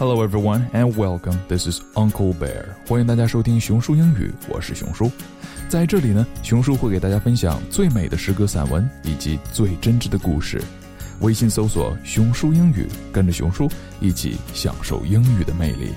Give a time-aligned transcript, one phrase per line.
[0.00, 1.38] Hello everyone and welcome.
[1.46, 2.68] This is Uncle Bear.
[2.88, 5.10] 欢迎大家收听熊叔英语，我是熊叔。
[5.68, 10.58] 在这里呢，熊叔会给大家分享最美的诗歌散文以及最真挚的故事。
[11.20, 13.68] 微信搜索“熊叔英语”，跟着熊叔
[14.00, 15.92] 一起享受英语的魅力。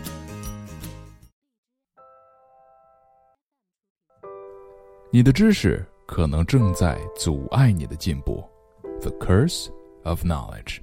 [5.12, 8.44] 你的知识可能正在阻碍你的进步。
[9.00, 9.70] The curse
[10.04, 10.83] of knowledge。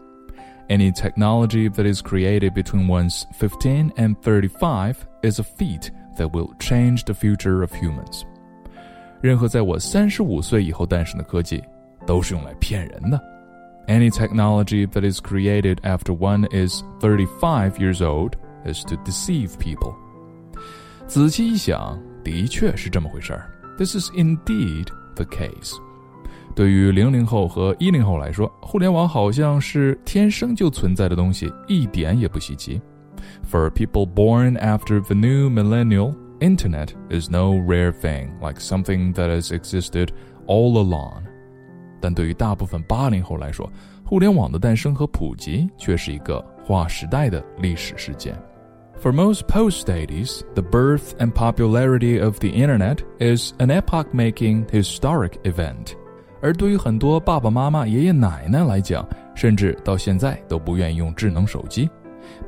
[0.70, 6.52] Any technology that is created between one's 15 and 35 is a feat that will
[6.58, 8.24] change the future of humans.
[9.20, 11.62] 任何在我三十五岁以后诞生的科技，
[12.04, 13.20] 都是用来骗人的。
[13.86, 18.32] Any technology that is created after one is 35 years old
[18.64, 19.94] is to deceive people.
[21.06, 23.48] 仔细一想，的确是这么回事儿。
[23.78, 25.74] This is indeed the case.
[26.54, 32.80] 对于零零后和一零后来说，互联网好像是天生就存在的东西，一点也不稀奇。
[33.50, 39.48] For people born after the new millennial, internet is no rare thing, like something that has
[39.48, 40.08] existed
[40.46, 41.22] all along.
[42.00, 43.70] 但对于大部分八零后来说，
[44.04, 48.36] 互联网的诞生和普及却是一个划时代的历史事件。
[49.02, 55.94] For most post-80s, the birth and popularity of the internet is an epoch-making historic event.
[56.40, 61.88] 而对于很多爸爸妈妈、爷爷奶奶来讲，甚至到现在都不愿意用智能手机。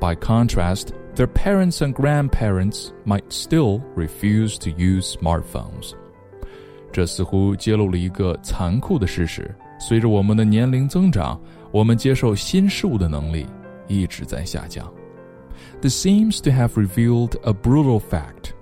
[0.01, 5.93] By contrast, their parents and grandparents might still refuse to use smartphones.
[6.93, 13.47] 这似乎揭露了一个残酷的事实：随着我们的年龄增长，我们接受新事物的能力
[13.87, 14.91] 一直在下降。
[15.81, 18.53] This seems to have revealed a brutal fact.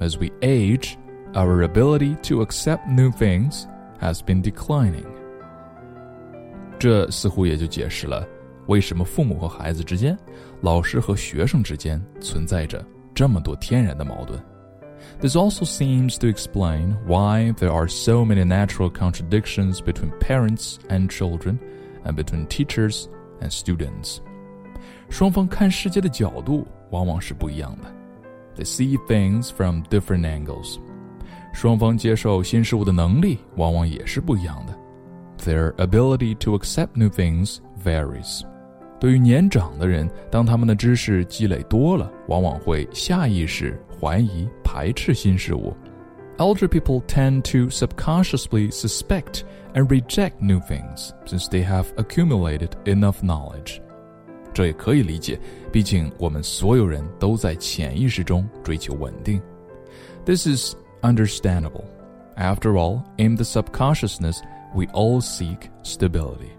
[0.00, 0.96] As we age,
[1.34, 3.64] our ability to accept new things
[4.00, 5.06] has been declining。
[6.78, 8.26] 这似乎也就解释了
[8.66, 10.16] 为什么父母和孩子之间、
[10.60, 14.40] 老师和学生之间存在着这么多天然的矛盾。
[15.20, 21.58] This also seems to explain why there are so many natural contradictions between parents and children,
[22.04, 23.06] and between teachers
[23.40, 24.18] and students.
[25.08, 27.92] 双方看世界的角度往往是不一样的。
[28.56, 30.78] They see things from different angles.
[31.56, 34.74] 双方接受新事物的能力往往也是不一样的。
[35.44, 38.42] Their ability to accept new things varies.
[39.00, 45.74] 对于年长的人，当他们的知识积累多了，往往会下意识怀疑、排斥新事物。
[46.38, 49.42] Elder people tend to subconsciously suspect
[49.74, 53.80] and reject new things since they have accumulated enough knowledge.
[54.54, 55.38] 这也可以理解，
[55.72, 59.42] 毕竟我们所有人都在潜意识中追求稳定。
[60.24, 61.84] This is understandable.
[62.36, 64.40] After all, in the subconsciousness,
[64.74, 66.50] we all seek stability.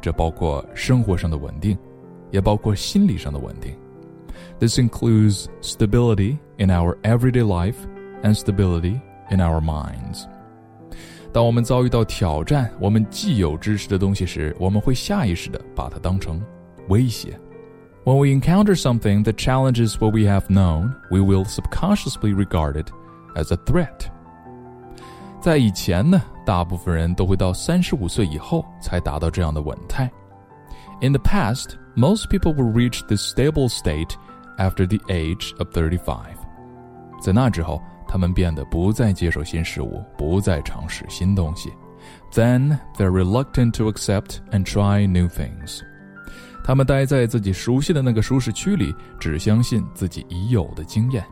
[0.00, 1.76] 这包括生活上的稳定，
[2.30, 3.74] 也包括心理上的稳定。
[4.58, 7.76] This includes stability in our everyday life
[8.22, 9.00] and stability
[9.30, 10.24] in our minds.
[11.32, 16.42] 当我们遭遇到挑战，我们既有知识的东西时，我们会下意识地把它当成
[16.88, 17.38] 威胁。
[18.04, 22.90] When we encounter something that challenges what we have known, we will subconsciously regard it
[23.35, 24.07] as a threat.
[25.39, 30.11] 在以前呢，大部分人都会到三十五岁以后才达到这样的稳态。
[31.01, 34.11] In the past, most people will reach this stable state
[34.57, 36.37] after the age of thirty-five.
[37.19, 41.71] 在那之后，他们变得不再接受新事物，不再尝试新东西。
[42.31, 45.81] Then they're reluctant to accept and try new things.
[46.63, 51.25] 他们待在自己熟悉的那个舒适区里，只相信自己已有的经验。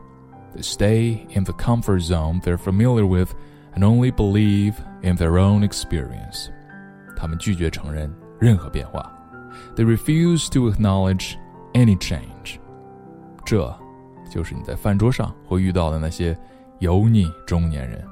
[0.54, 3.32] they stay in the comfort zone they're familiar with
[3.74, 6.48] and only believe in their own experience.
[7.16, 9.12] 他们拒绝承认任何变化。
[9.76, 11.34] They refuse to acknowledge
[11.72, 12.58] any change.
[13.44, 13.74] 这
[14.30, 16.36] 就是你在饭桌上会遇到的那些
[16.80, 18.04] 油腻中年人。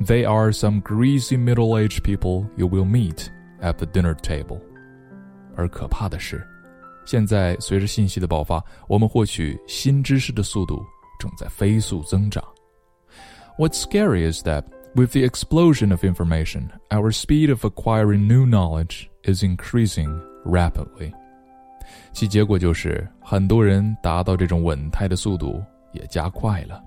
[0.00, 3.28] They are some greasy middle-aged people you will meet
[3.60, 4.60] at the dinner table.
[5.56, 6.46] 而可怕的是，
[7.04, 10.82] 现在随着信息的爆发，我们获取新知识的速度
[11.24, 12.42] 正在飞速增长。
[13.58, 14.64] What's scary is that
[14.94, 21.12] with the explosion of information, our speed of acquiring new knowledge is increasing rapidly.
[22.12, 25.62] 其结果就是，很多人达到这种稳态的速度
[25.92, 26.82] 也加快了。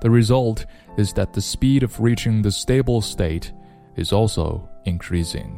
[0.00, 0.64] The result
[0.96, 3.50] is that the speed of reaching the stable state
[3.96, 5.50] is also increasing.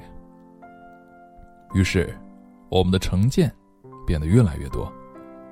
[1.75, 2.15] 于是，
[2.69, 3.53] 我们的成见
[4.07, 4.93] 变得越来越多。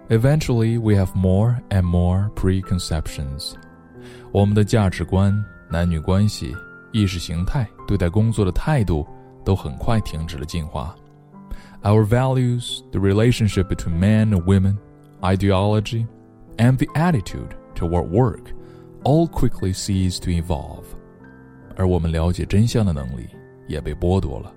[0.09, 3.55] Eventually, we have more and more preconceptions.
[4.33, 5.33] 我们的价值观、
[5.71, 6.55] 男女关系、
[6.93, 9.07] 意识形态、对待工作的态度
[9.45, 10.95] 都很快停止了进化。
[11.83, 14.77] Our values, the relationship between men and women,
[15.23, 16.07] ideology,
[16.59, 18.53] and the attitude toward work
[19.05, 20.85] all quickly cease to evolve.
[21.77, 23.29] 而我们了解真相的能力
[23.67, 24.53] 也被剥夺了。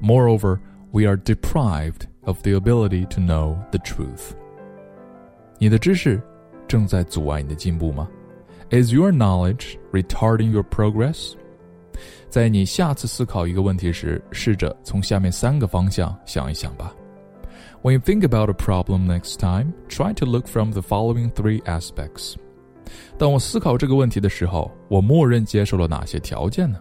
[0.00, 0.58] Moreover,
[0.90, 4.34] we are deprived of the ability to know the truth.
[5.62, 6.20] 你的知识
[6.66, 8.08] 正在阻碍你的进步吗？
[8.70, 11.32] Is your knowledge retarding your progress？
[12.28, 16.94] 在你下次思考一个问题时，试着从下面三个方向想一想吧。
[17.82, 22.34] When you think about a problem next time, try to look from the following three aspects.
[23.16, 26.78] 当我思考这个问题的时候，我默认接受了哪些条件呢？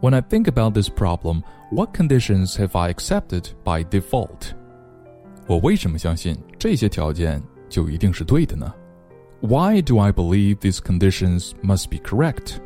[0.00, 4.52] When I think about this problem, what conditions have I accepted by default?
[5.46, 7.42] 我为什么相信这些条件
[7.74, 8.72] 就一定是对的呢？
[9.40, 12.56] Why do I believe these conditions must be correct?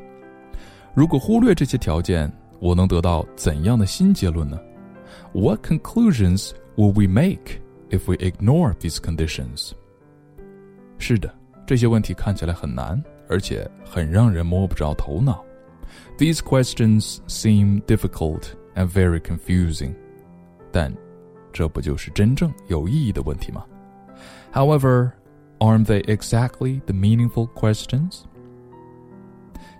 [0.94, 4.58] 如果忽略这些条件，我能得到怎样的新结论呢？
[5.32, 7.60] What conclusions will we make
[7.90, 9.72] if we ignore these conditions?
[10.98, 11.32] 是的，
[11.66, 15.44] 这些问题看起来很难，而且很让人摸不着头脑。
[16.16, 18.42] These questions seem difficult
[18.74, 19.94] and very confusing.
[20.72, 20.92] 但
[21.52, 23.64] 这不就是真正有意义的问题吗
[24.52, 25.12] ？However,
[25.58, 28.22] aren't they exactly the meaningful questions?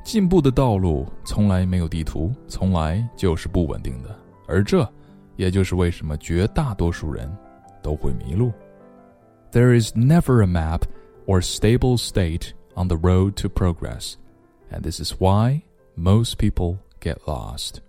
[0.05, 4.15] 进步的道路从来没有地图，从来就是不稳定的，
[4.47, 4.87] 而这，
[5.37, 7.31] 也就是为什么绝大多数人
[7.83, 8.53] 都会迷路。
[9.51, 10.83] There is never a map
[11.27, 14.15] or stable state on the road to progress,
[14.71, 15.63] and this is why
[15.97, 17.81] most people get lost.